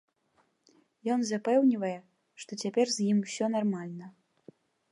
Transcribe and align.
Ён 1.15 1.19
запэўнівае, 1.31 1.93
што 2.45 2.51
цяпер 2.63 2.85
з 2.95 3.09
ім 3.11 3.17
усё 3.27 3.45
нармальна. 3.57 4.05